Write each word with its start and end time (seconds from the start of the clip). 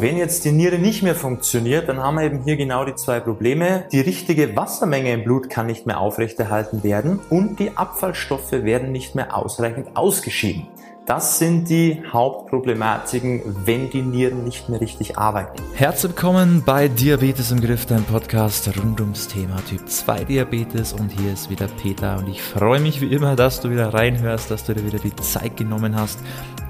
Wenn 0.00 0.16
jetzt 0.16 0.44
die 0.44 0.52
Niere 0.52 0.78
nicht 0.78 1.02
mehr 1.02 1.16
funktioniert, 1.16 1.88
dann 1.88 1.98
haben 1.98 2.18
wir 2.18 2.22
eben 2.22 2.44
hier 2.44 2.56
genau 2.56 2.84
die 2.84 2.94
zwei 2.94 3.18
Probleme. 3.18 3.82
Die 3.90 3.98
richtige 3.98 4.54
Wassermenge 4.54 5.12
im 5.12 5.24
Blut 5.24 5.50
kann 5.50 5.66
nicht 5.66 5.86
mehr 5.86 5.98
aufrechterhalten 5.98 6.84
werden 6.84 7.18
und 7.30 7.58
die 7.58 7.76
Abfallstoffe 7.76 8.52
werden 8.52 8.92
nicht 8.92 9.16
mehr 9.16 9.36
ausreichend 9.36 9.96
ausgeschieden. 9.96 10.68
Das 11.04 11.40
sind 11.40 11.68
die 11.68 12.00
Hauptproblematiken, 12.12 13.42
wenn 13.64 13.90
die 13.90 14.02
Nieren 14.02 14.44
nicht 14.44 14.68
mehr 14.68 14.80
richtig 14.80 15.18
arbeiten. 15.18 15.60
Herzlich 15.74 16.12
willkommen 16.12 16.62
bei 16.64 16.86
Diabetes 16.86 17.50
im 17.50 17.60
Griff, 17.60 17.86
dein 17.86 18.04
Podcast 18.04 18.70
rund 18.78 19.00
ums 19.00 19.26
Thema 19.26 19.56
Typ 19.68 19.88
2 19.88 20.24
Diabetes. 20.26 20.92
Und 20.92 21.10
hier 21.10 21.32
ist 21.32 21.50
wieder 21.50 21.66
Peter 21.82 22.18
und 22.18 22.28
ich 22.28 22.40
freue 22.40 22.78
mich 22.78 23.00
wie 23.00 23.12
immer, 23.12 23.34
dass 23.34 23.60
du 23.62 23.70
wieder 23.70 23.92
reinhörst, 23.92 24.48
dass 24.48 24.62
du 24.62 24.74
dir 24.74 24.86
wieder 24.86 25.00
die 25.00 25.16
Zeit 25.16 25.56
genommen 25.56 25.96
hast, 25.96 26.20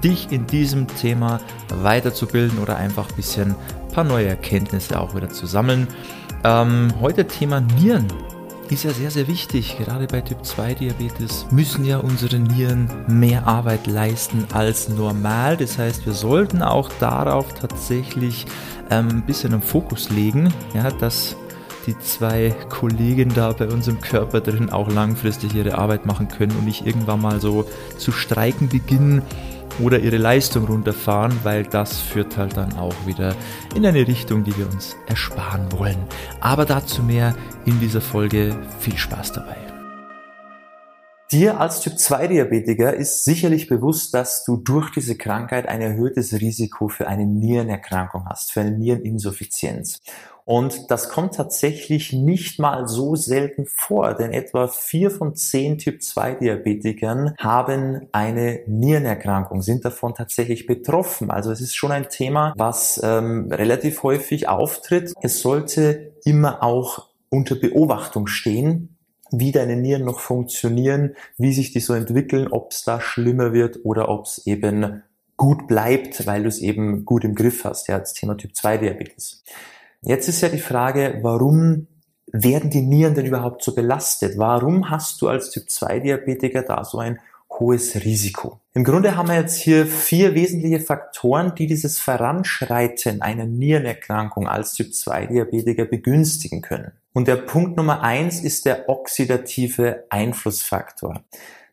dich 0.03 0.31
in 0.31 0.47
diesem 0.47 0.87
Thema 0.87 1.39
weiterzubilden 1.69 2.59
oder 2.59 2.77
einfach 2.77 3.09
ein 3.09 3.15
bisschen 3.15 3.51
ein 3.51 3.93
paar 3.93 4.03
neue 4.03 4.27
Erkenntnisse 4.27 4.99
auch 4.99 5.15
wieder 5.15 5.29
zu 5.29 5.45
sammeln. 5.45 5.87
Ähm, 6.43 6.93
heute 6.99 7.27
Thema 7.27 7.61
Nieren 7.61 8.07
ist 8.69 8.83
ja 8.83 8.91
sehr, 8.91 9.11
sehr 9.11 9.27
wichtig. 9.27 9.77
Gerade 9.77 10.07
bei 10.07 10.21
Typ 10.21 10.45
2 10.45 10.75
Diabetes 10.75 11.47
müssen 11.51 11.85
ja 11.85 11.97
unsere 11.97 12.37
Nieren 12.37 12.89
mehr 13.07 13.47
Arbeit 13.47 13.87
leisten 13.87 14.45
als 14.53 14.89
normal. 14.89 15.57
Das 15.57 15.77
heißt, 15.77 16.05
wir 16.05 16.13
sollten 16.13 16.61
auch 16.61 16.89
darauf 16.99 17.53
tatsächlich 17.53 18.45
ähm, 18.91 19.09
ein 19.09 19.23
bisschen 19.23 19.53
einen 19.53 19.63
Fokus 19.63 20.09
legen, 20.09 20.53
ja, 20.73 20.91
dass 20.91 21.35
die 21.87 21.97
zwei 21.99 22.53
Kollegen 22.69 23.33
da 23.33 23.51
bei 23.51 23.67
uns 23.67 23.87
im 23.87 23.99
Körper 24.01 24.41
drin 24.41 24.69
auch 24.69 24.91
langfristig 24.91 25.55
ihre 25.55 25.77
Arbeit 25.77 26.05
machen 26.05 26.27
können 26.27 26.51
und 26.51 26.65
nicht 26.65 26.85
irgendwann 26.85 27.21
mal 27.21 27.41
so 27.41 27.65
zu 27.97 28.11
streiken 28.11 28.69
beginnen 28.69 29.23
oder 29.79 29.99
ihre 29.99 30.17
Leistung 30.17 30.65
runterfahren, 30.65 31.39
weil 31.43 31.63
das 31.63 31.99
führt 31.99 32.37
halt 32.37 32.57
dann 32.57 32.77
auch 32.77 32.95
wieder 33.05 33.35
in 33.75 33.85
eine 33.85 34.07
Richtung, 34.07 34.43
die 34.43 34.55
wir 34.57 34.67
uns 34.67 34.95
ersparen 35.07 35.71
wollen. 35.71 36.03
Aber 36.39 36.65
dazu 36.65 37.03
mehr 37.03 37.35
in 37.65 37.79
dieser 37.79 38.01
Folge. 38.01 38.55
Viel 38.79 38.97
Spaß 38.97 39.33
dabei. 39.33 39.57
Dir 41.31 41.59
als 41.59 41.81
Typ 41.81 41.99
2 41.99 42.27
Diabetiker 42.27 42.95
ist 42.95 43.23
sicherlich 43.23 43.67
bewusst, 43.67 44.15
dass 44.15 44.43
du 44.45 44.57
durch 44.57 44.89
diese 44.89 45.15
Krankheit 45.15 45.67
ein 45.67 45.79
erhöhtes 45.79 46.33
Risiko 46.33 46.87
für 46.87 47.07
eine 47.07 47.27
Nierenerkrankung 47.27 48.25
hast, 48.27 48.51
für 48.51 48.61
eine 48.61 48.71
Niereninsuffizienz. 48.71 50.01
Und 50.49 50.89
das 50.89 51.09
kommt 51.09 51.35
tatsächlich 51.35 52.11
nicht 52.11 52.57
mal 52.57 52.87
so 52.87 53.15
selten 53.15 53.67
vor, 53.67 54.15
denn 54.15 54.31
etwa 54.31 54.67
vier 54.67 55.11
von 55.11 55.35
zehn 55.35 55.77
Typ 55.77 56.01
2 56.01 56.33
Diabetikern 56.33 57.35
haben 57.37 58.07
eine 58.13 58.61
Nierenerkrankung, 58.65 59.61
sind 59.61 59.85
davon 59.85 60.15
tatsächlich 60.15 60.65
betroffen. 60.65 61.29
Also 61.29 61.51
es 61.51 61.61
ist 61.61 61.75
schon 61.75 61.91
ein 61.91 62.09
Thema, 62.09 62.55
was 62.57 62.99
ähm, 63.03 63.51
relativ 63.51 64.01
häufig 64.01 64.47
auftritt. 64.47 65.13
Es 65.21 65.39
sollte 65.43 66.13
immer 66.25 66.63
auch 66.63 67.09
unter 67.29 67.53
Beobachtung 67.53 68.25
stehen, 68.25 68.97
wie 69.29 69.51
deine 69.51 69.75
Nieren 69.75 70.03
noch 70.03 70.19
funktionieren, 70.19 71.13
wie 71.37 71.53
sich 71.53 71.73
die 71.73 71.79
so 71.79 71.93
entwickeln, 71.93 72.47
ob 72.47 72.71
es 72.71 72.83
da 72.83 72.99
schlimmer 72.99 73.53
wird 73.53 73.81
oder 73.85 74.09
ob 74.09 74.25
es 74.25 74.47
eben 74.47 75.03
gut 75.37 75.67
bleibt, 75.67 76.25
weil 76.25 76.41
du 76.41 76.49
es 76.49 76.57
eben 76.57 77.05
gut 77.05 77.23
im 77.23 77.35
Griff 77.35 77.65
hast, 77.65 77.87
ja, 77.87 77.99
das 77.99 78.13
Thema 78.13 78.35
Typ 78.35 78.55
2 78.55 78.79
Diabetes. 78.79 79.43
Jetzt 80.01 80.29
ist 80.29 80.41
ja 80.41 80.49
die 80.49 80.59
Frage, 80.59 81.19
warum 81.21 81.87
werden 82.31 82.69
die 82.69 82.81
Nieren 82.81 83.15
denn 83.15 83.25
überhaupt 83.25 83.63
so 83.63 83.73
belastet? 83.73 84.37
Warum 84.37 84.89
hast 84.89 85.21
du 85.21 85.27
als 85.27 85.49
Typ 85.49 85.69
2 85.69 85.99
Diabetiker 85.99 86.61
da 86.61 86.83
so 86.85 86.99
ein 86.99 87.19
hohes 87.49 87.95
Risiko? 87.95 88.59
Im 88.73 88.83
Grunde 88.83 89.17
haben 89.17 89.27
wir 89.27 89.35
jetzt 89.35 89.57
hier 89.57 89.85
vier 89.85 90.35
wesentliche 90.35 90.79
Faktoren, 90.79 91.55
die 91.55 91.67
dieses 91.67 91.99
Voranschreiten 91.99 93.21
einer 93.21 93.45
Nierenerkrankung 93.45 94.47
als 94.47 94.73
Typ 94.73 94.93
2 94.93 95.27
Diabetiker 95.27 95.85
begünstigen 95.85 96.61
können. 96.61 96.91
Und 97.11 97.27
der 97.27 97.37
Punkt 97.37 97.75
Nummer 97.75 98.01
eins 98.01 98.41
ist 98.41 98.65
der 98.65 98.87
oxidative 98.87 100.05
Einflussfaktor. 100.09 101.23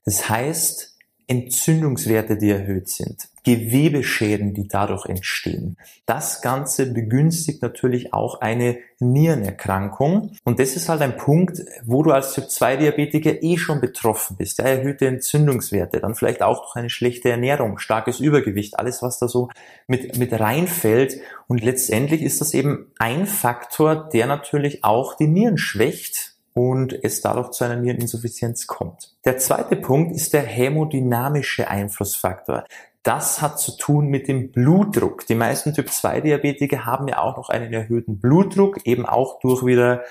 Das 0.05 0.29
heißt, 0.29 0.96
Entzündungswerte, 1.29 2.37
die 2.37 2.51
erhöht 2.51 2.89
sind, 2.89 3.29
Gewebeschäden, 3.43 4.55
die 4.55 4.69
dadurch 4.69 5.07
entstehen. 5.07 5.77
Das 6.05 6.41
Ganze 6.41 6.93
begünstigt 6.93 7.63
natürlich 7.63 8.13
auch 8.13 8.41
eine 8.41 8.79
Nierenerkrankung. 9.01 10.33
Und 10.45 10.61
das 10.61 10.77
ist 10.77 10.89
halt 10.89 11.03
ein 11.03 11.17
Punkt, 11.17 11.65
wo 11.85 12.05
du 12.05 12.13
als 12.13 12.33
Typ-2-Diabetiker 12.35 13.43
eh 13.43 13.57
schon 13.57 13.81
betroffen 13.81 14.37
bist. 14.37 14.59
Ja, 14.59 14.67
erhöhte 14.67 15.07
Entzündungswerte, 15.09 16.01
dann 16.01 16.15
vielleicht 16.15 16.43
auch 16.43 16.63
durch 16.63 16.77
eine 16.77 16.91
schlechte 16.91 17.29
Ernährung, 17.29 17.79
starkes 17.79 18.21
Übergewicht, 18.21 18.79
alles, 18.79 19.03
was 19.03 19.19
da 19.19 19.27
so 19.27 19.49
mit, 19.89 20.17
mit 20.19 20.33
reinfällt. 20.33 21.21
Und 21.49 21.63
letztendlich 21.63 22.23
ist 22.23 22.41
das 22.41 22.55
eben 22.55 22.93
ein 22.99 23.27
Faktor, 23.27 24.09
der 24.13 24.27
natürlich 24.27 24.85
auch 24.85 25.17
die 25.17 25.29
Nieren 25.29 25.59
schwächt 25.59 26.36
und 26.57 26.99
es 27.05 27.21
dadurch 27.21 27.51
zu 27.51 27.65
einer 27.65 27.77
Niereninsuffizienz 27.77 28.67
kommt. 28.67 29.15
Der 29.27 29.37
zweite 29.37 29.77
Punkt 29.77 30.17
ist 30.17 30.33
der 30.33 30.41
hämodynamische 30.41 31.69
Einflussfaktor. 31.69 32.65
Das 33.03 33.43
hat 33.43 33.61
zu 33.61 33.77
tun 33.77 34.07
mit 34.07 34.27
dem 34.27 34.53
Blutdruck. 34.53 35.27
Die 35.27 35.35
meisten 35.35 35.75
Typ-2-Diabetiker 35.75 36.87
haben 36.87 37.09
ja 37.09 37.19
auch 37.19 37.37
noch 37.37 37.51
einen 37.51 37.75
erhöhten 37.75 38.19
Blutdruck, 38.19 38.87
eben 38.87 39.05
auch 39.05 39.39
durch 39.41 39.67
wieder 39.67 40.05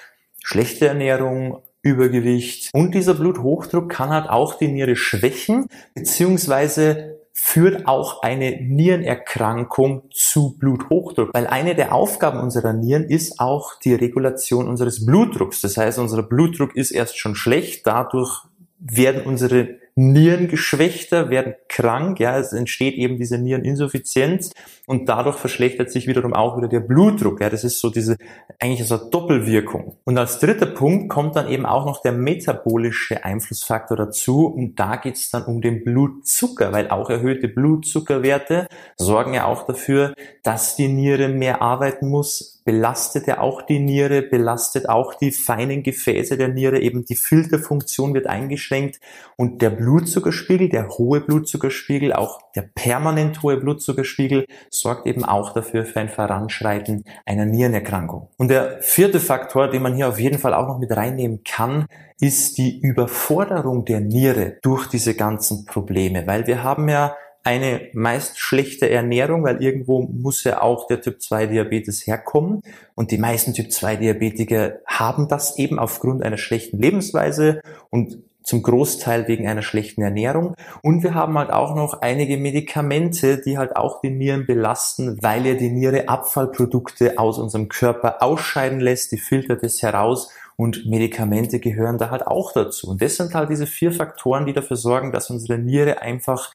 schlechte 0.43 0.87
Ernährung, 0.87 1.63
Übergewicht. 1.81 2.69
Und 2.73 2.93
dieser 2.93 3.15
Bluthochdruck 3.15 3.89
kann 3.89 4.11
halt 4.11 4.29
auch 4.29 4.53
die 4.53 4.67
Niere 4.67 4.95
schwächen, 4.95 5.67
beziehungsweise 5.95 7.24
führt 7.37 7.85
auch 7.85 8.21
eine 8.23 8.61
Nierenerkrankung 8.61 10.03
zu 10.09 10.57
Bluthochdruck, 10.57 11.33
weil 11.33 11.47
eine 11.47 11.75
der 11.75 11.93
Aufgaben 11.93 12.39
unserer 12.39 12.71
Nieren 12.71 13.03
ist 13.03 13.41
auch 13.41 13.77
die 13.77 13.93
Regulation 13.93 14.69
unseres 14.69 15.05
Blutdrucks. 15.05 15.59
Das 15.59 15.75
heißt, 15.75 15.99
unser 15.99 16.23
Blutdruck 16.23 16.75
ist 16.77 16.91
erst 16.91 17.19
schon 17.19 17.35
schlecht, 17.35 17.85
dadurch 17.85 18.45
werden 18.79 19.23
unsere 19.25 19.75
Nieren 19.97 20.49
geschwächter, 20.49 21.29
werden 21.29 21.55
krank, 21.69 22.19
ja, 22.19 22.37
es 22.37 22.51
entsteht 22.51 22.95
eben 22.95 23.17
diese 23.17 23.37
Niereninsuffizienz 23.37 24.51
und 24.87 25.07
dadurch 25.07 25.37
verschlechtert 25.37 25.89
sich 25.89 26.05
wiederum 26.05 26.33
auch 26.33 26.57
wieder 26.57 26.67
der 26.67 26.81
Blutdruck, 26.81 27.39
ja, 27.39 27.49
das 27.49 27.63
ist 27.63 27.79
so 27.79 27.89
diese, 27.89 28.17
eigentlich 28.59 28.85
so 28.85 28.99
eine 28.99 29.09
Doppelwirkung. 29.09 29.97
Und 30.03 30.17
als 30.17 30.39
dritter 30.39 30.65
Punkt 30.65 31.09
kommt 31.09 31.37
dann 31.37 31.47
eben 31.47 31.65
auch 31.65 31.85
noch 31.85 32.01
der 32.01 32.11
metabolische 32.11 33.23
Einflussfaktor 33.23 33.95
dazu 33.95 34.47
und 34.47 34.77
da 34.77 34.97
geht's 34.97 35.29
dann 35.31 35.45
um 35.45 35.61
den 35.61 35.85
Blutzucker, 35.85 36.73
weil 36.73 36.89
auch 36.89 37.09
erhöhte 37.09 37.47
Blutzuckerwerte 37.47 38.67
sorgen 38.97 39.33
ja 39.33 39.45
auch 39.45 39.65
dafür, 39.65 40.13
dass 40.43 40.75
die 40.75 40.89
Niere 40.89 41.29
mehr 41.29 41.61
arbeiten 41.61 42.09
muss, 42.09 42.61
belastet 42.65 43.27
ja 43.27 43.39
auch 43.39 43.61
die 43.61 43.79
Niere, 43.79 44.23
belastet 44.23 44.89
auch 44.89 45.13
die 45.13 45.31
feinen 45.31 45.83
Gefäße 45.83 46.35
der 46.35 46.49
Niere, 46.49 46.79
eben 46.79 47.05
die 47.05 47.15
Filterfunktion 47.15 48.13
wird 48.13 48.27
eingeschränkt 48.27 48.99
und 49.37 49.61
der 49.61 49.69
Blutzuckerspiegel, 49.85 50.69
der 50.69 50.89
hohe 50.89 51.21
Blutzuckerspiegel, 51.21 52.11
auch 52.11 52.39
der 52.55 52.63
permanent 52.63 53.43
hohe 53.43 53.57
Blutzuckerspiegel 53.57 54.47
sorgt 54.71 55.05
eben 55.05 55.23
auch 55.23 55.53
dafür 55.53 55.85
für 55.85 55.99
ein 55.99 56.09
Voranschreiten 56.09 57.03
einer 57.23 57.45
Nierenerkrankung. 57.45 58.29
Und 58.37 58.47
der 58.47 58.81
vierte 58.81 59.19
Faktor, 59.19 59.69
den 59.69 59.83
man 59.83 59.95
hier 59.95 60.09
auf 60.09 60.19
jeden 60.19 60.39
Fall 60.39 60.55
auch 60.55 60.67
noch 60.67 60.79
mit 60.79 60.91
reinnehmen 60.91 61.43
kann, 61.43 61.85
ist 62.19 62.57
die 62.57 62.79
Überforderung 62.79 63.85
der 63.85 63.99
Niere 63.99 64.57
durch 64.63 64.87
diese 64.87 65.13
ganzen 65.13 65.65
Probleme, 65.65 66.25
weil 66.25 66.47
wir 66.47 66.63
haben 66.63 66.89
ja 66.89 67.15
eine 67.43 67.89
meist 67.93 68.39
schlechte 68.39 68.89
Ernährung, 68.89 69.43
weil 69.43 69.61
irgendwo 69.61 70.01
muss 70.01 70.43
ja 70.43 70.63
auch 70.63 70.87
der 70.87 71.01
Typ 71.01 71.21
2 71.21 71.45
Diabetes 71.45 72.07
herkommen. 72.07 72.61
Und 72.95 73.11
die 73.11 73.19
meisten 73.19 73.53
Typ 73.53 73.71
2 73.71 73.97
Diabetiker 73.97 74.79
haben 74.87 75.27
das 75.27 75.59
eben 75.59 75.77
aufgrund 75.77 76.23
einer 76.23 76.37
schlechten 76.37 76.79
Lebensweise 76.79 77.61
und 77.91 78.17
zum 78.45 78.61
Großteil 78.61 79.27
wegen 79.27 79.47
einer 79.47 79.63
schlechten 79.63 80.01
Ernährung. 80.01 80.55
Und 80.81 81.03
wir 81.03 81.13
haben 81.13 81.37
halt 81.37 81.51
auch 81.51 81.75
noch 81.75 82.01
einige 82.01 82.37
Medikamente, 82.37 83.41
die 83.41 83.57
halt 83.57 83.75
auch 83.75 84.01
die 84.01 84.11
Nieren 84.11 84.45
belasten, 84.45 85.21
weil 85.21 85.45
ja 85.45 85.55
die 85.55 85.69
Niere 85.69 86.07
Abfallprodukte 86.07 87.17
aus 87.17 87.39
unserem 87.39 87.67
Körper 87.67 88.21
ausscheiden 88.21 88.79
lässt, 88.79 89.11
die 89.11 89.17
filtert 89.17 89.63
es 89.63 89.81
heraus 89.81 90.31
und 90.57 90.85
Medikamente 90.85 91.59
gehören 91.59 91.97
da 91.97 92.11
halt 92.11 92.27
auch 92.27 92.53
dazu. 92.53 92.89
Und 92.89 93.01
das 93.01 93.17
sind 93.17 93.33
halt 93.33 93.49
diese 93.49 93.67
vier 93.67 93.91
Faktoren, 93.91 94.45
die 94.45 94.53
dafür 94.53 94.77
sorgen, 94.77 95.11
dass 95.11 95.29
unsere 95.29 95.57
Niere 95.57 96.01
einfach 96.01 96.53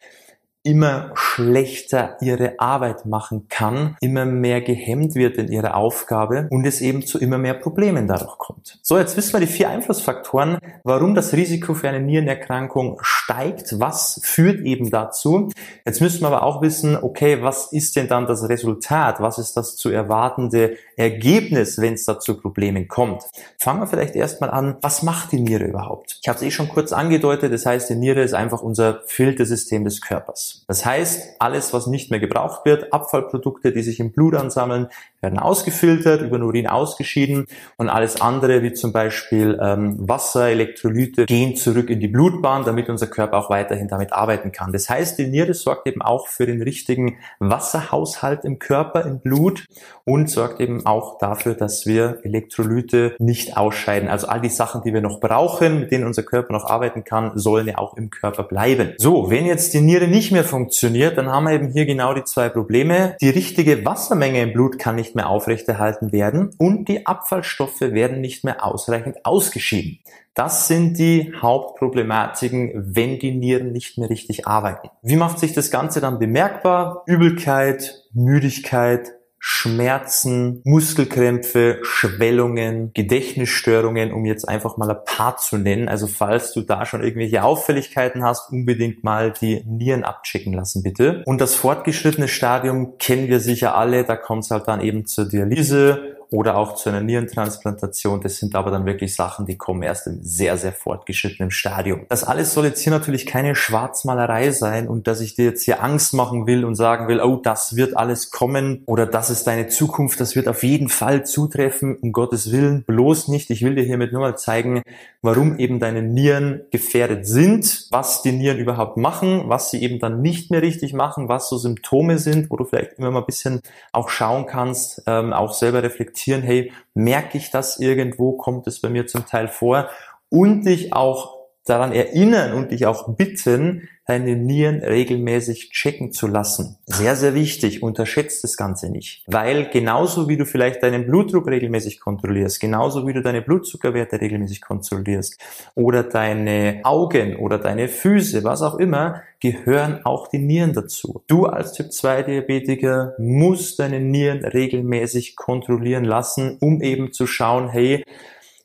immer 0.62 1.12
schlechter 1.14 2.16
ihre 2.20 2.60
Arbeit 2.60 3.06
machen 3.06 3.46
kann, 3.48 3.96
immer 4.00 4.26
mehr 4.26 4.60
gehemmt 4.60 5.14
wird 5.14 5.36
in 5.36 5.48
ihrer 5.48 5.74
Aufgabe 5.74 6.48
und 6.50 6.66
es 6.66 6.80
eben 6.80 7.06
zu 7.06 7.18
immer 7.18 7.38
mehr 7.38 7.54
Problemen 7.54 8.06
dadurch 8.06 8.36
kommt. 8.36 8.78
So, 8.82 8.98
jetzt 8.98 9.16
wissen 9.16 9.32
wir 9.32 9.40
die 9.40 9.46
vier 9.46 9.70
Einflussfaktoren, 9.70 10.58
warum 10.84 11.14
das 11.14 11.32
Risiko 11.32 11.74
für 11.74 11.88
eine 11.88 12.00
Nierenerkrankung 12.00 13.00
steigt. 13.30 13.78
Was 13.78 14.20
führt 14.22 14.60
eben 14.60 14.90
dazu? 14.90 15.50
Jetzt 15.84 16.00
müssen 16.00 16.22
wir 16.22 16.28
aber 16.28 16.42
auch 16.42 16.62
wissen, 16.62 16.96
okay, 16.96 17.42
was 17.42 17.72
ist 17.72 17.96
denn 17.96 18.08
dann 18.08 18.26
das 18.26 18.48
Resultat? 18.48 19.20
Was 19.20 19.38
ist 19.38 19.56
das 19.56 19.76
zu 19.76 19.90
erwartende 19.90 20.76
Ergebnis, 20.96 21.80
wenn 21.80 21.94
es 21.94 22.04
da 22.04 22.18
zu 22.18 22.40
Problemen 22.40 22.88
kommt? 22.88 23.22
Fangen 23.58 23.80
wir 23.80 23.86
vielleicht 23.86 24.16
erstmal 24.16 24.50
an, 24.50 24.76
was 24.80 25.02
macht 25.02 25.32
die 25.32 25.40
Niere 25.40 25.64
überhaupt? 25.64 26.18
Ich 26.22 26.28
habe 26.28 26.36
es 26.38 26.42
eh 26.42 26.50
schon 26.50 26.68
kurz 26.68 26.92
angedeutet, 26.92 27.52
das 27.52 27.66
heißt, 27.66 27.90
die 27.90 27.94
Niere 27.94 28.22
ist 28.22 28.34
einfach 28.34 28.62
unser 28.62 29.02
Filtersystem 29.06 29.84
des 29.84 30.00
Körpers. 30.00 30.64
Das 30.66 30.84
heißt, 30.84 31.36
alles, 31.38 31.72
was 31.72 31.86
nicht 31.86 32.10
mehr 32.10 32.20
gebraucht 32.20 32.64
wird, 32.64 32.92
Abfallprodukte, 32.92 33.72
die 33.72 33.82
sich 33.82 34.00
im 34.00 34.10
Blut 34.10 34.34
ansammeln, 34.34 34.88
werden 35.20 35.38
ausgefiltert, 35.38 36.22
über 36.22 36.38
den 36.38 36.44
Urin 36.44 36.66
ausgeschieden 36.66 37.46
und 37.76 37.88
alles 37.88 38.20
andere, 38.20 38.62
wie 38.62 38.72
zum 38.72 38.92
Beispiel 38.92 39.58
ähm, 39.60 39.96
Wasser, 40.08 40.48
Elektrolyte, 40.48 41.26
gehen 41.26 41.56
zurück 41.56 41.90
in 41.90 42.00
die 42.00 42.08
Blutbahn, 42.08 42.64
damit 42.64 42.88
unser 42.88 43.06
Körper 43.06 43.38
auch 43.38 43.50
weiterhin 43.50 43.88
damit 43.88 44.12
arbeiten 44.12 44.52
kann. 44.52 44.72
Das 44.72 44.88
heißt, 44.88 45.18
die 45.18 45.26
Niere 45.26 45.54
sorgt 45.54 45.86
eben 45.86 46.02
auch 46.02 46.28
für 46.28 46.46
den 46.46 46.62
richtigen 46.62 47.18
Wasserhaushalt 47.38 48.44
im 48.44 48.58
Körper, 48.58 49.04
im 49.04 49.20
Blut 49.20 49.66
und 50.04 50.30
sorgt 50.30 50.60
eben 50.60 50.86
auch 50.86 51.18
dafür, 51.18 51.54
dass 51.54 51.86
wir 51.86 52.18
Elektrolyte 52.22 53.14
nicht 53.18 53.56
ausscheiden. 53.56 54.08
Also 54.08 54.26
all 54.28 54.40
die 54.40 54.48
Sachen, 54.48 54.82
die 54.82 54.94
wir 54.94 55.00
noch 55.00 55.20
brauchen, 55.20 55.80
mit 55.80 55.92
denen 55.92 56.06
unser 56.06 56.22
Körper 56.22 56.52
noch 56.52 56.64
arbeiten 56.64 57.04
kann, 57.04 57.32
sollen 57.34 57.68
ja 57.68 57.78
auch 57.78 57.96
im 57.96 58.10
Körper 58.10 58.44
bleiben. 58.44 58.94
So, 58.98 59.30
wenn 59.30 59.46
jetzt 59.46 59.74
die 59.74 59.80
Niere 59.80 60.08
nicht 60.08 60.32
mehr 60.32 60.44
funktioniert, 60.44 61.18
dann 61.18 61.28
haben 61.28 61.44
wir 61.44 61.52
eben 61.52 61.68
hier 61.68 61.86
genau 61.86 62.14
die 62.14 62.24
zwei 62.24 62.48
Probleme. 62.48 63.16
Die 63.20 63.30
richtige 63.30 63.84
Wassermenge 63.84 64.42
im 64.42 64.52
Blut 64.52 64.78
kann 64.78 64.96
nicht 64.96 65.09
nicht 65.10 65.16
mehr 65.16 65.28
aufrechterhalten 65.28 66.12
werden 66.12 66.50
und 66.58 66.88
die 66.88 67.04
Abfallstoffe 67.04 67.80
werden 67.80 68.20
nicht 68.20 68.44
mehr 68.44 68.64
ausreichend 68.64 69.26
ausgeschieden. 69.26 69.98
Das 70.34 70.68
sind 70.68 70.98
die 70.98 71.32
Hauptproblematiken, 71.36 72.94
wenn 72.94 73.18
die 73.18 73.32
Nieren 73.32 73.72
nicht 73.72 73.98
mehr 73.98 74.08
richtig 74.08 74.46
arbeiten. 74.46 74.88
Wie 75.02 75.16
macht 75.16 75.40
sich 75.40 75.52
das 75.52 75.72
Ganze 75.72 76.00
dann 76.00 76.20
bemerkbar? 76.20 77.02
Übelkeit, 77.06 78.04
Müdigkeit, 78.12 79.10
Schmerzen, 79.42 80.60
Muskelkrämpfe, 80.64 81.78
Schwellungen, 81.82 82.92
Gedächtnisstörungen, 82.92 84.12
um 84.12 84.26
jetzt 84.26 84.46
einfach 84.46 84.76
mal 84.76 84.90
ein 84.90 85.04
paar 85.06 85.38
zu 85.38 85.56
nennen. 85.56 85.88
Also 85.88 86.06
falls 86.06 86.52
du 86.52 86.60
da 86.60 86.84
schon 86.84 87.02
irgendwelche 87.02 87.42
Auffälligkeiten 87.42 88.22
hast, 88.22 88.52
unbedingt 88.52 89.02
mal 89.02 89.32
die 89.32 89.64
Nieren 89.66 90.04
abchecken 90.04 90.52
lassen, 90.52 90.82
bitte. 90.82 91.22
Und 91.24 91.40
das 91.40 91.54
fortgeschrittene 91.54 92.28
Stadium 92.28 92.98
kennen 92.98 93.28
wir 93.28 93.40
sicher 93.40 93.74
alle. 93.74 94.04
Da 94.04 94.16
kommt 94.16 94.44
es 94.44 94.50
halt 94.50 94.68
dann 94.68 94.82
eben 94.82 95.06
zur 95.06 95.26
Dialyse 95.26 96.19
oder 96.32 96.56
auch 96.56 96.76
zu 96.76 96.88
einer 96.88 97.00
Nierentransplantation. 97.00 98.20
Das 98.20 98.36
sind 98.36 98.54
aber 98.54 98.70
dann 98.70 98.86
wirklich 98.86 99.14
Sachen, 99.14 99.46
die 99.46 99.56
kommen 99.56 99.82
erst 99.82 100.06
im 100.06 100.20
sehr, 100.22 100.56
sehr 100.56 100.72
fortgeschrittenen 100.72 101.50
Stadium. 101.50 102.06
Das 102.08 102.24
alles 102.24 102.54
soll 102.54 102.66
jetzt 102.66 102.82
hier 102.82 102.92
natürlich 102.92 103.26
keine 103.26 103.54
Schwarzmalerei 103.54 104.52
sein 104.52 104.88
und 104.88 105.06
dass 105.06 105.20
ich 105.20 105.34
dir 105.34 105.46
jetzt 105.46 105.64
hier 105.64 105.82
Angst 105.82 106.14
machen 106.14 106.46
will 106.46 106.64
und 106.64 106.76
sagen 106.76 107.08
will, 107.08 107.20
oh, 107.20 107.36
das 107.36 107.74
wird 107.74 107.96
alles 107.96 108.30
kommen 108.30 108.82
oder 108.86 109.06
das 109.06 109.30
ist 109.30 109.46
deine 109.46 109.68
Zukunft, 109.68 110.20
das 110.20 110.36
wird 110.36 110.46
auf 110.46 110.62
jeden 110.62 110.88
Fall 110.88 111.26
zutreffen, 111.26 111.96
um 111.96 112.12
Gottes 112.12 112.52
Willen, 112.52 112.84
bloß 112.84 113.28
nicht. 113.28 113.50
Ich 113.50 113.62
will 113.62 113.74
dir 113.74 113.84
hiermit 113.84 114.12
nur 114.12 114.20
mal 114.20 114.36
zeigen, 114.36 114.82
warum 115.22 115.58
eben 115.58 115.80
deine 115.80 116.02
Nieren 116.02 116.62
gefährdet 116.70 117.26
sind, 117.26 117.88
was 117.90 118.22
die 118.22 118.32
Nieren 118.32 118.58
überhaupt 118.58 118.96
machen, 118.96 119.44
was 119.46 119.70
sie 119.70 119.82
eben 119.82 119.98
dann 119.98 120.22
nicht 120.22 120.50
mehr 120.50 120.62
richtig 120.62 120.92
machen, 120.92 121.28
was 121.28 121.48
so 121.48 121.58
Symptome 121.58 122.18
sind, 122.18 122.50
wo 122.50 122.56
du 122.56 122.64
vielleicht 122.64 122.98
immer 122.98 123.10
mal 123.10 123.20
ein 123.20 123.26
bisschen 123.26 123.60
auch 123.92 124.08
schauen 124.08 124.46
kannst, 124.46 125.02
ähm, 125.06 125.32
auch 125.32 125.52
selber 125.52 125.82
reflektieren 125.82 126.19
reflektieren, 126.20 126.42
hey, 126.42 126.72
merke 126.94 127.38
ich 127.38 127.50
das 127.50 127.78
irgendwo, 127.78 128.32
kommt 128.32 128.66
es 128.66 128.80
bei 128.80 128.88
mir 128.88 129.06
zum 129.06 129.26
Teil 129.26 129.48
vor? 129.48 129.88
Und 130.28 130.64
dich 130.64 130.92
auch 130.92 131.38
daran 131.64 131.92
erinnern 131.92 132.54
und 132.54 132.70
dich 132.70 132.86
auch 132.86 133.16
bitten, 133.16 133.88
deine 134.10 134.34
Nieren 134.34 134.80
regelmäßig 134.80 135.70
checken 135.70 136.12
zu 136.12 136.26
lassen. 136.26 136.76
Sehr, 136.86 137.14
sehr 137.14 137.32
wichtig, 137.34 137.80
unterschätzt 137.80 138.42
das 138.42 138.56
Ganze 138.56 138.90
nicht. 138.90 139.22
Weil 139.28 139.70
genauso 139.70 140.28
wie 140.28 140.36
du 140.36 140.44
vielleicht 140.44 140.82
deinen 140.82 141.06
Blutdruck 141.06 141.46
regelmäßig 141.46 142.00
kontrollierst, 142.00 142.58
genauso 142.58 143.06
wie 143.06 143.12
du 143.12 143.22
deine 143.22 143.40
Blutzuckerwerte 143.40 144.20
regelmäßig 144.20 144.62
kontrollierst 144.62 145.40
oder 145.76 146.02
deine 146.02 146.80
Augen 146.82 147.36
oder 147.36 147.58
deine 147.58 147.86
Füße, 147.86 148.42
was 148.42 148.62
auch 148.62 148.78
immer, 148.78 149.22
gehören 149.38 150.04
auch 150.04 150.26
die 150.26 150.38
Nieren 150.38 150.72
dazu. 150.72 151.22
Du 151.28 151.46
als 151.46 151.72
Typ 151.72 151.92
2 151.92 152.24
Diabetiker 152.24 153.14
musst 153.18 153.78
deine 153.78 154.00
Nieren 154.00 154.44
regelmäßig 154.44 155.36
kontrollieren 155.36 156.04
lassen, 156.04 156.58
um 156.60 156.82
eben 156.82 157.12
zu 157.12 157.28
schauen, 157.28 157.68
hey, 157.68 158.02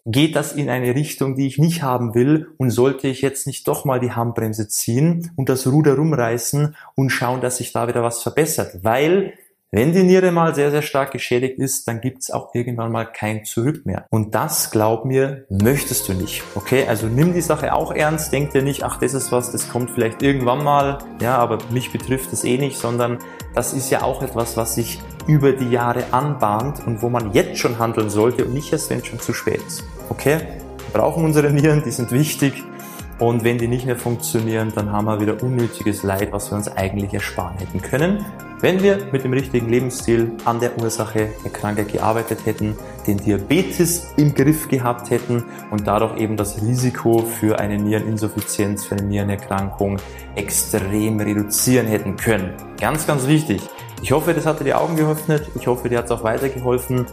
geht 0.06 0.36
das 0.36 0.54
in 0.54 0.70
eine 0.70 0.94
Richtung, 0.94 1.36
die 1.36 1.48
ich 1.48 1.58
nicht 1.58 1.82
haben 1.82 2.14
will 2.14 2.48
und 2.58 2.70
sollte 2.70 3.08
ich 3.08 3.22
jetzt 3.22 3.48
nicht 3.48 3.68
doch 3.68 3.86
mal 3.86 4.00
die 4.00 4.12
Handbremse 4.12 4.68
ziehen 4.68 5.32
und 5.36 5.50
das 5.50 5.66
Ruder 5.68 5.96
rumreißen 5.96 6.76
und 6.96 7.10
schauen, 7.10 7.42
dass 7.42 7.58
sich 7.58 7.74
da 7.74 7.88
wieder 7.88 8.04
was 8.04 8.22
verbessert, 8.22 8.84
weil 8.84 9.34
wenn 9.72 9.92
die 9.92 10.04
Niere 10.04 10.32
mal 10.32 10.56
sehr, 10.56 10.72
sehr 10.72 10.84
stark 10.84 11.12
geschädigt 11.12 11.60
ist, 11.60 11.88
dann 11.88 12.00
gibt's 12.00 12.32
auch 12.32 12.56
irgendwann 12.56 12.94
mal 12.94 13.04
kein 13.04 13.44
Zurück 13.44 13.86
mehr. 13.86 14.06
Und 14.10 14.34
das, 14.34 14.72
glaub 14.72 15.04
mir, 15.04 15.46
möchtest 15.50 16.08
du 16.08 16.14
nicht. 16.14 16.44
Okay, 16.54 16.86
also 16.88 17.08
nimm 17.08 17.34
die 17.34 17.42
Sache 17.42 17.74
auch 17.74 17.92
ernst, 17.92 18.32
denk 18.32 18.52
dir 18.52 18.62
nicht, 18.62 18.84
ach, 18.84 19.00
das 19.00 19.14
ist 19.14 19.34
was, 19.34 19.52
das 19.52 19.68
kommt 19.68 19.90
vielleicht 19.90 20.24
irgendwann 20.24 20.64
mal, 20.64 21.00
ja, 21.20 21.38
aber 21.38 21.58
mich 21.72 21.92
betrifft 21.92 22.32
es 22.32 22.46
eh 22.46 22.58
nicht, 22.58 22.78
sondern 22.78 23.20
das 23.54 23.74
ist 23.74 23.90
ja 23.90 24.04
auch 24.04 24.24
etwas, 24.24 24.56
was 24.56 24.76
sich 24.76 25.02
über 25.28 25.52
die 25.52 25.70
Jahre 25.70 26.06
anbahnt 26.12 26.86
und 26.88 27.02
wo 27.02 27.10
man 27.10 27.34
jetzt 27.34 27.58
schon 27.58 27.78
handeln 27.78 28.10
sollte 28.10 28.46
und 28.46 28.54
nicht 28.54 28.72
erst, 28.72 28.90
wenn 28.92 29.00
es 29.00 29.08
schon 29.08 29.20
zu 29.20 29.34
spät 29.34 29.62
ist. 29.68 29.84
Okay? 30.10 30.40
Wir 30.92 31.02
brauchen 31.02 31.24
unsere 31.24 31.52
Nieren, 31.52 31.84
die 31.84 31.92
sind 31.92 32.12
wichtig. 32.12 32.64
Und 33.18 33.46
wenn 33.46 33.58
die 33.58 33.68
nicht 33.68 33.86
mehr 33.86 33.96
funktionieren, 33.96 34.74
dann 34.76 34.92
haben 34.92 35.06
wir 35.06 35.22
wieder 35.22 35.42
unnötiges 35.42 36.04
Leid, 36.04 36.34
was 36.34 36.52
wir 36.52 36.58
uns 36.58 36.68
eigentlich 36.68 37.14
ersparen 37.14 37.58
hätten 37.58 37.82
können, 37.82 38.26
wenn 38.60 38.82
wir 38.82 38.98
mit 39.12 39.24
dem 39.24 39.32
richtigen 39.32 39.70
Lebensstil 39.70 40.32
an 40.44 40.60
der 40.60 40.78
Ursache 40.78 41.30
der 41.44 41.52
Krankheit 41.52 41.92
gearbeitet 41.92 42.40
hätten, 42.46 42.76
den 43.06 43.18
Diabetes 43.18 44.08
im 44.18 44.34
Griff 44.34 44.68
gehabt 44.68 45.12
hätten 45.12 45.44
und 45.72 45.88
dadurch 45.88 46.18
eben 46.18 46.36
das 46.36 46.62
Risiko 46.62 47.20
für 47.20 47.60
eine 47.60 47.78
Niereninsuffizienz, 47.78 48.86
für 48.86 48.96
eine 48.96 49.08
Nierenerkrankung 49.08 49.98
extrem 50.36 51.20
reduzieren 51.20 51.88
hätten 51.88 52.18
können. 52.18 52.54
Ganz, 52.80 53.06
ganz 53.06 53.28
wichtig. 53.28 53.62
Ich 54.02 54.12
hoffe, 54.12 54.34
das 54.34 54.46
hat 54.46 54.60
dir 54.60 54.66
die 54.66 54.74
Augen 54.74 54.96
geöffnet. 54.96 55.50
Ich 55.56 55.68
hoffe, 55.68 55.90
dir 55.90 56.00
hat 56.00 56.06
es 56.06 56.12
auch 56.12 56.24
weitergeholfen. 56.24 57.06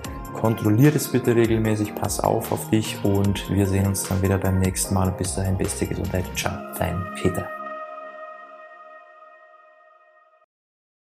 Kontrollier 0.42 0.90
das 0.90 1.06
bitte 1.06 1.36
regelmäßig, 1.36 1.94
pass 1.94 2.18
auf 2.18 2.50
auf 2.50 2.68
dich 2.68 2.98
und 3.04 3.48
wir 3.48 3.64
sehen 3.64 3.86
uns 3.86 4.02
dann 4.08 4.20
wieder 4.22 4.38
beim 4.38 4.58
nächsten 4.58 4.92
Mal. 4.92 5.12
Bis 5.12 5.36
dahin, 5.36 5.56
beste 5.56 5.86
Gesundheit. 5.86 6.24
Ciao, 6.34 6.58
dein 6.76 7.00
Peter. 7.14 7.48